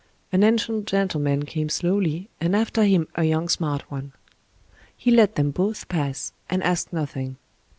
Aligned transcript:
An 0.31 0.41
ancient 0.41 0.87
gentleman 0.87 1.45
came 1.45 1.69
slowly, 1.69 2.27
and 2.39 2.55
after 2.55 2.83
him 2.85 3.07
a 3.13 3.23
young 3.23 3.47
smart 3.47 3.91
one. 3.91 4.13
He 4.97 5.11
let 5.11 5.35
them 5.35 5.51
both 5.51 5.87
pass 5.89 6.33
and 6.49 6.63
asked 6.63 6.91
noth 6.91 7.15
ing. 7.15 7.37